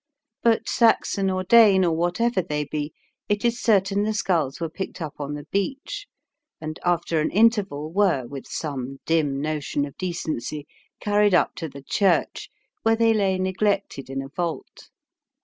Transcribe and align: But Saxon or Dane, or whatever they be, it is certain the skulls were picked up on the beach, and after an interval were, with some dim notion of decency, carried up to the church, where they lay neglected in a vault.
But 0.41 0.67
Saxon 0.67 1.29
or 1.29 1.43
Dane, 1.43 1.85
or 1.85 1.95
whatever 1.95 2.41
they 2.41 2.63
be, 2.65 2.91
it 3.29 3.45
is 3.45 3.61
certain 3.61 4.01
the 4.01 4.15
skulls 4.15 4.59
were 4.59 4.67
picked 4.67 4.99
up 4.99 5.13
on 5.19 5.35
the 5.35 5.45
beach, 5.51 6.07
and 6.59 6.79
after 6.83 7.21
an 7.21 7.29
interval 7.29 7.91
were, 7.93 8.25
with 8.25 8.47
some 8.47 8.97
dim 9.05 9.39
notion 9.39 9.85
of 9.85 9.95
decency, 9.97 10.65
carried 10.99 11.35
up 11.35 11.53
to 11.57 11.69
the 11.69 11.83
church, 11.83 12.49
where 12.81 12.95
they 12.95 13.13
lay 13.13 13.37
neglected 13.37 14.09
in 14.09 14.23
a 14.23 14.29
vault. 14.29 14.89